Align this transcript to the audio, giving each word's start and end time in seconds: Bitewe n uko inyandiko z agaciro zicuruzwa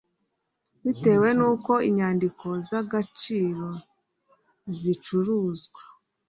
Bitewe 0.83 1.29
n 1.39 1.41
uko 1.51 1.71
inyandiko 1.89 2.45
z 2.67 2.69
agaciro 2.81 3.67
zicuruzwa 4.77 5.81